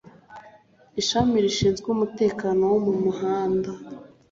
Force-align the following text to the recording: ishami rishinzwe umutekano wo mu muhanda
ishami 1.01 1.35
rishinzwe 1.45 1.87
umutekano 1.95 2.61
wo 2.71 2.77
mu 2.85 2.93
muhanda 3.03 3.69